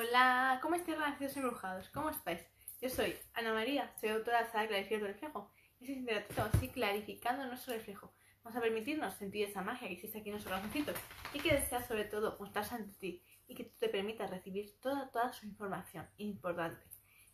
[0.00, 1.88] Hola, ¿cómo estáis renacidos y embrujados?
[1.88, 2.40] ¿Cómo estáis?
[2.80, 5.50] Yo soy Ana María, soy autora de la saga Clarificar tu reflejo.
[5.80, 8.12] Y este es interactivo, así clarificando nuestro reflejo.
[8.44, 10.92] Vamos a permitirnos sentir esa magia que existe aquí en nuestro corazoncito
[11.34, 15.10] y que desea sobre todo mostrarse ante ti y que tú te permitas recibir toda,
[15.10, 16.86] toda su información importante.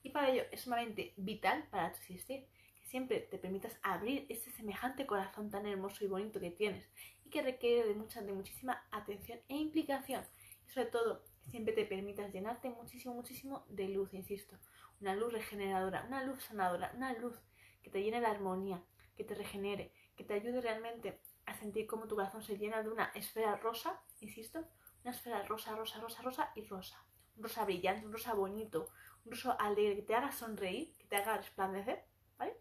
[0.03, 2.47] Y para ello es sumamente vital para tu existir
[2.81, 6.89] que siempre te permitas abrir ese semejante corazón tan hermoso y bonito que tienes
[7.27, 10.25] y que requiere de mucha, de muchísima atención e implicación.
[10.67, 14.57] Y sobre todo siempre te permitas llenarte muchísimo, muchísimo de luz, insisto.
[15.01, 17.41] Una luz regeneradora, una luz sanadora, una luz
[17.83, 18.83] que te llene de armonía,
[19.17, 22.91] que te regenere, que te ayude realmente a sentir cómo tu corazón se llena de
[22.91, 24.67] una esfera rosa, insisto,
[25.03, 27.05] una esfera rosa, rosa, rosa, rosa y rosa.
[27.37, 28.89] Un rosa brillante, un rosa bonito,
[29.25, 32.05] un rosa alegre, que te haga sonreír, que te haga resplandecer,
[32.39, 32.57] ¿vale?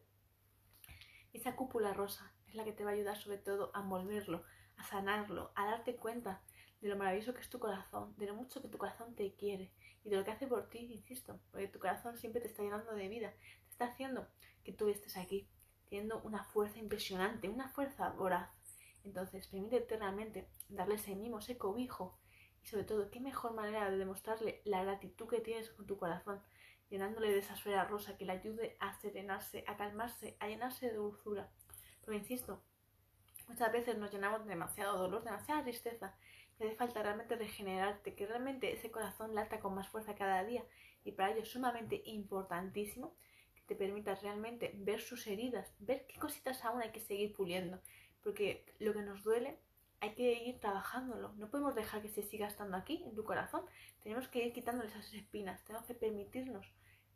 [1.31, 4.43] Esa cúpula rosa es la que te va a ayudar sobre todo a envolverlo,
[4.77, 6.41] a sanarlo, a darte cuenta
[6.83, 9.71] de lo maravilloso que es tu corazón, de lo mucho que tu corazón te quiere
[10.03, 12.93] y de lo que hace por ti, insisto, porque tu corazón siempre te está llenando
[12.93, 13.33] de vida,
[13.63, 14.27] te está haciendo
[14.65, 15.47] que tú estés aquí,
[15.89, 18.49] teniendo una fuerza impresionante, una fuerza voraz.
[19.05, 22.19] Entonces, permítete realmente darle ese mimo, ese cobijo
[22.61, 26.41] y sobre todo, qué mejor manera de demostrarle la gratitud que tienes con tu corazón,
[26.89, 30.95] llenándole de esa esfera rosa que le ayude a serenarse, a calmarse, a llenarse de
[30.95, 31.49] dulzura.
[32.01, 32.61] Porque, insisto,
[33.47, 36.13] muchas veces nos llenamos de demasiado dolor, demasiada tristeza
[36.57, 40.63] te hace falta realmente regenerarte, que realmente ese corazón lata con más fuerza cada día.
[41.03, 43.15] Y para ello es sumamente importantísimo
[43.55, 47.81] que te permitas realmente ver sus heridas, ver qué cositas aún hay que seguir puliendo,
[48.21, 49.59] porque lo que nos duele
[49.99, 53.65] hay que ir trabajándolo, no podemos dejar que se siga estando aquí en tu corazón,
[54.01, 56.67] tenemos que ir quitándole esas espinas, tenemos que permitirnos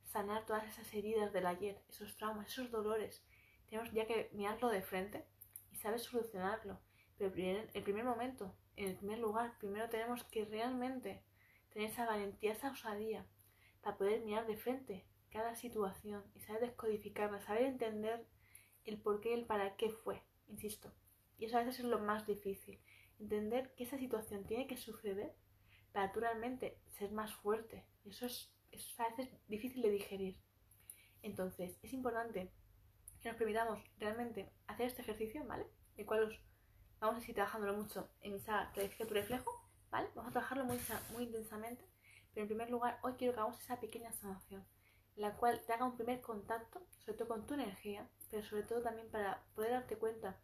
[0.06, 3.26] sanar todas esas heridas del ayer, esos traumas, esos dolores,
[3.70, 5.26] tenemos ya que mirarlo de frente
[5.70, 6.80] y saber solucionarlo,
[7.18, 11.24] pero el primer momento en primer lugar, primero tenemos que realmente
[11.74, 13.26] tener esa valentía, esa osadía,
[13.82, 18.26] para poder mirar de frente cada situación y saber descodificarla, saber entender
[18.86, 20.94] el por qué y el para qué fue, insisto.
[21.38, 22.80] Y eso a veces es lo más difícil,
[23.20, 25.36] entender que esa situación tiene que suceder
[25.92, 26.22] para tú
[26.90, 27.86] ser más fuerte.
[28.06, 28.54] Y eso es,
[28.98, 30.38] a veces difícil de digerir.
[31.24, 32.52] Entonces, es importante
[33.22, 35.66] que nos permitamos realmente hacer este ejercicio, ¿vale?
[35.96, 36.40] El cual os
[37.00, 39.52] vamos a seguir trabajándolo mucho en esa clarifica tu reflejo,
[39.90, 40.10] ¿vale?
[40.16, 40.80] Vamos a trabajarlo muy,
[41.14, 41.86] muy intensamente,
[42.34, 44.66] pero en primer lugar hoy quiero que hagamos esa pequeña sanación,
[45.16, 48.82] la cual te haga un primer contacto, sobre todo con tu energía, pero sobre todo
[48.82, 50.40] también para poder darte cuenta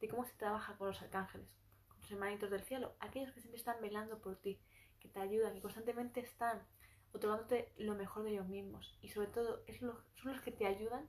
[0.00, 1.48] de cómo se trabaja con los arcángeles,
[1.88, 4.60] con tus hermanitos del cielo, aquellos que siempre están velando por ti,
[5.00, 6.66] que te ayudan, que constantemente están
[7.12, 11.08] otorgándote lo mejor de ellos mismos y sobre todo son los que te ayudan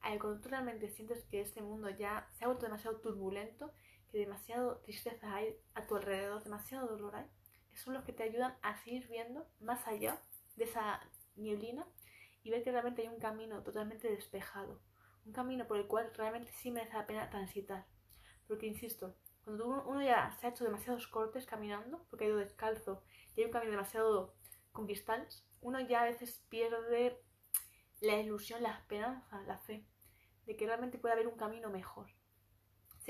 [0.00, 3.72] a que cuando tú realmente sientes que este mundo ya se ha vuelto demasiado turbulento
[4.10, 7.26] que demasiado tristeza hay a tu alrededor, demasiado dolor hay,
[7.74, 10.20] son los que te ayudan a seguir viendo más allá
[10.56, 11.00] de esa
[11.36, 11.86] nieblina
[12.42, 14.80] y ver que realmente hay un camino totalmente despejado,
[15.24, 17.86] un camino por el cual realmente sí merece la pena transitar.
[18.46, 23.02] Porque, insisto, cuando uno ya se ha hecho demasiados cortes caminando, porque ha ido descalzo
[23.34, 24.34] y hay un camino demasiado
[24.72, 27.20] con cristales, uno ya a veces pierde
[28.00, 29.86] la ilusión, la esperanza, la fe
[30.46, 32.08] de que realmente puede haber un camino mejor.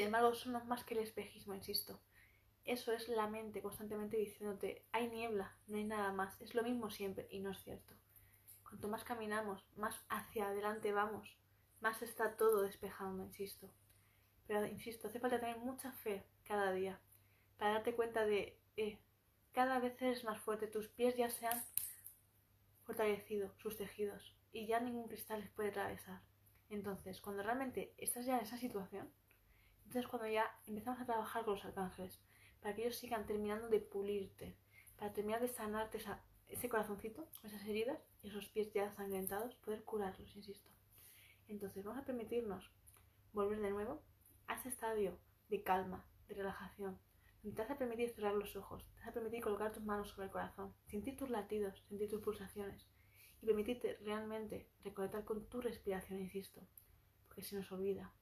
[0.00, 2.00] Sin embargo, eso no es más que el espejismo, insisto.
[2.64, 6.88] Eso es la mente constantemente diciéndote, hay niebla, no hay nada más, es lo mismo
[6.88, 7.92] siempre, y no es cierto.
[8.62, 11.36] Cuanto más caminamos, más hacia adelante vamos,
[11.80, 13.70] más está todo despejando, insisto.
[14.46, 16.98] Pero, insisto, hace falta tener mucha fe cada día
[17.58, 18.98] para darte cuenta de, eh,
[19.52, 21.62] cada vez eres más fuerte, tus pies ya se han
[22.86, 26.22] fortalecido, sus tejidos, y ya ningún cristal les puede atravesar.
[26.70, 29.12] Entonces, cuando realmente estás ya en esa situación,
[29.90, 32.20] entonces cuando ya empezamos a trabajar con los arcángeles,
[32.62, 34.56] para que ellos sigan terminando de pulirte,
[34.96, 35.98] para terminar de sanarte
[36.46, 40.70] ese corazoncito, esas heridas y esos pies ya sangrentados, poder curarlos, insisto.
[41.48, 42.70] Entonces vamos a permitirnos
[43.32, 44.00] volver de nuevo
[44.46, 45.18] a ese estadio
[45.48, 46.96] de calma, de relajación,
[47.42, 50.26] te vas a permitir cerrar los ojos, te vas a permitir colocar tus manos sobre
[50.26, 52.86] el corazón, sentir tus latidos, sentir tus pulsaciones
[53.42, 56.60] y permitirte realmente reconectar con tu respiración, insisto,
[57.26, 58.12] porque se nos olvida,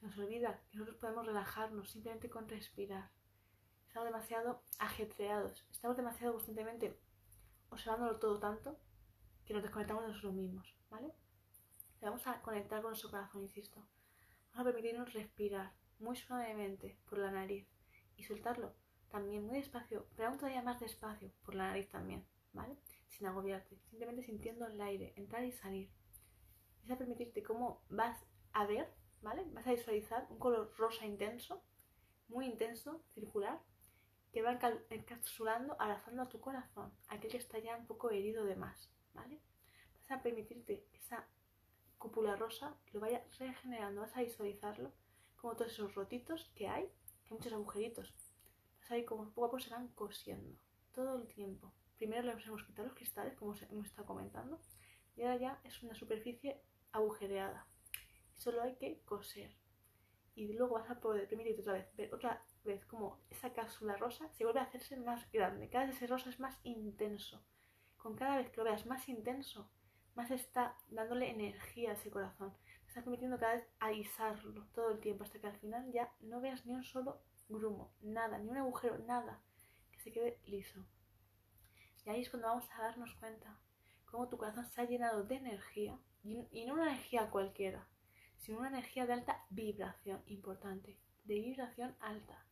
[0.00, 3.10] nos olvida que nosotros podemos relajarnos simplemente con respirar.
[3.86, 6.98] Estamos demasiado ajetreados, estamos demasiado constantemente
[7.70, 8.78] observándolo todo tanto
[9.44, 11.12] que nos desconectamos de nosotros mismos, ¿vale?
[12.04, 13.80] vamos a conectar con nuestro corazón, insisto.
[14.50, 17.66] Vamos a permitirnos respirar muy suavemente por la nariz
[18.16, 18.74] y soltarlo
[19.10, 22.76] también muy despacio, pero aún todavía más despacio por la nariz también, ¿vale?
[23.08, 25.90] Sin agobiarte, simplemente sintiendo el aire entrar y salir.
[26.84, 28.92] Es a permitirte cómo vas a ver
[29.24, 29.44] ¿vale?
[29.52, 31.62] Vas a visualizar un color rosa intenso,
[32.28, 33.58] muy intenso, circular,
[34.32, 34.58] que va
[34.90, 39.40] encapsulando, abrazando a tu corazón, aquel que está ya un poco herido de más, ¿vale?
[40.02, 41.26] Vas a permitirte esa
[41.98, 44.92] cúpula rosa lo vaya regenerando, vas a visualizarlo
[45.36, 46.84] como todos esos rotitos que hay,
[47.24, 48.14] que hay muchos agujeritos,
[48.80, 50.58] vas a ver como poco a poco se van cosiendo
[50.92, 51.72] todo el tiempo.
[51.96, 54.60] Primero le hemos quitado los cristales, como hemos estado comentando,
[55.16, 56.60] y ahora ya es una superficie
[56.92, 57.66] agujereada.
[58.36, 59.56] Solo hay que coser.
[60.34, 64.28] Y luego vas a poder permitirte otra vez ver otra vez como esa cápsula rosa
[64.30, 65.68] se vuelve a hacerse más grande.
[65.68, 67.44] Cada vez ese rosa es más intenso.
[67.96, 69.70] Con cada vez que lo veas más intenso,
[70.14, 72.52] más está dándole energía a ese corazón.
[72.82, 76.40] Te está permitiendo cada vez alisarlo todo el tiempo hasta que al final ya no
[76.40, 79.42] veas ni un solo grumo, nada, ni un agujero, nada,
[79.92, 80.84] que se quede liso.
[82.04, 83.58] Y ahí es cuando vamos a darnos cuenta
[84.04, 87.86] cómo tu corazón se ha llenado de energía, y no una energía cualquiera,
[88.44, 92.44] sino una energía de alta vibración, importante, de vibración alta,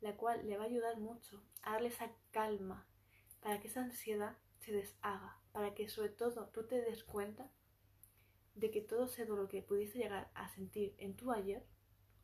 [0.00, 2.84] la cual le va a ayudar mucho a darle esa calma
[3.40, 7.48] para que esa ansiedad se deshaga, para que sobre todo tú te des cuenta
[8.56, 11.64] de que todo ese dolor que pudiste llegar a sentir en tu ayer,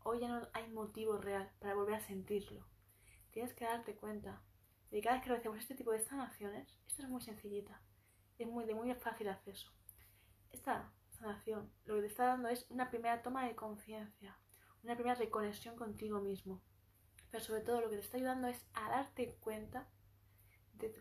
[0.02, 2.66] hoy ya no hay motivo real para volver a sentirlo.
[3.30, 4.42] Tienes que darte cuenta
[4.90, 7.80] de que cada vez que realizamos este tipo de sanaciones, esto es muy sencillita,
[8.36, 9.70] es muy de muy fácil acceso.
[10.50, 14.38] Esta sanación lo que te está dando es una primera toma de conciencia,
[14.82, 16.62] una primera reconexión contigo mismo.
[17.30, 19.88] Pero sobre todo lo que te está ayudando es a darte cuenta
[20.74, 20.94] de,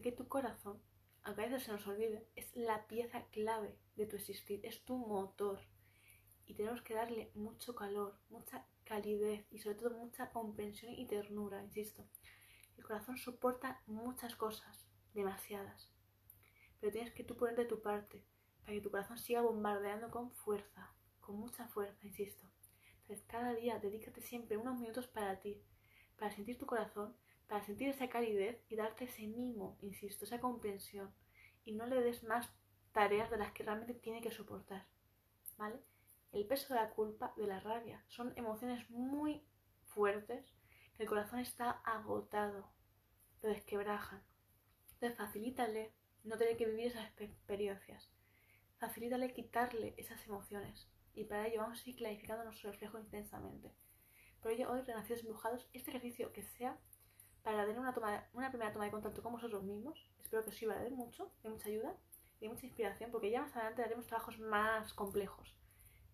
[0.00, 0.82] que tu corazón,
[1.22, 4.96] aunque a veces se nos olvide, es la pieza clave de tu existir, es tu
[4.96, 5.60] motor.
[6.46, 11.62] Y tenemos que darle mucho calor, mucha calidez y sobre todo mucha comprensión y ternura,
[11.62, 12.04] insisto.
[12.76, 15.92] El corazón soporta muchas cosas, demasiadas.
[16.80, 18.24] Pero tienes que tú ponerte tu parte,
[18.62, 22.46] para que tu corazón siga bombardeando con fuerza, con mucha fuerza, insisto.
[23.02, 25.60] Entonces, cada día dedícate siempre unos minutos para ti,
[26.16, 27.14] para sentir tu corazón,
[27.48, 31.12] para sentir esa calidez y darte ese mimo, insisto, esa comprensión.
[31.64, 32.48] Y no le des más
[32.92, 34.86] tareas de las que realmente tiene que soportar.
[35.58, 35.80] ¿Vale?
[36.32, 39.44] El peso de la culpa, de la rabia, son emociones muy
[39.84, 40.54] fuertes
[40.96, 42.72] que el corazón está agotado,
[43.42, 44.22] lo desquebrajan.
[44.94, 45.92] Entonces, facilítale
[46.24, 48.11] no tener que vivir esas experiencias
[48.82, 50.88] facilítale quitarle esas emociones.
[51.14, 53.70] Y para ello vamos a ir clarificando nuestro reflejo intensamente.
[54.42, 56.76] Por ello, hoy, renacidos embrujados, este ejercicio que sea
[57.44, 60.90] para tener una, primera toma de contacto con vosotros mismos, espero que os sirva de
[60.90, 61.94] mucho, de mucha ayuda
[62.40, 65.56] y mucha inspiración, porque ya más adelante haremos trabajos más complejos.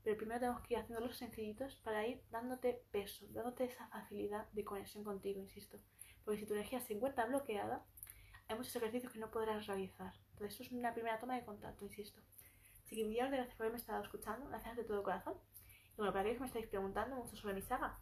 [0.05, 4.47] Pero primero tenemos que ir haciendo los sencillitos para ir dándote peso, dándote esa facilidad
[4.51, 5.79] de conexión contigo, insisto.
[6.23, 7.83] Porque si tu energía se encuentra bloqueada,
[8.47, 10.13] hay muchos ejercicios que no podrás realizar.
[10.33, 12.21] Entonces, eso es una primera toma de contacto, insisto.
[12.89, 15.35] Así que millones de gracias por haberme estado escuchando, gracias de todo corazón.
[15.93, 17.99] Y bueno, para aquellos que me estáis preguntando mucho sobre mi saga,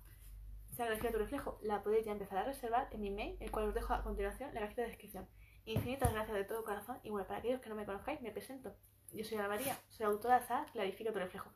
[0.71, 3.67] saga Gracia tu reflejo, la podéis ya empezar a reservar en mi mail, el cual
[3.67, 5.27] os dejo a continuación en la cajita de descripción.
[5.65, 8.77] Infinitas gracias de todo corazón y bueno, para aquellos que no me conozcáis, me presento.
[9.13, 11.51] Yo soy Ana María, soy autora de saga Clarifica tu reflejo.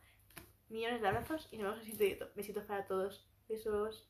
[0.69, 3.31] Millones de abrazos y nos vemos en el siguiente Besitos para todos.
[3.49, 4.09] Besos.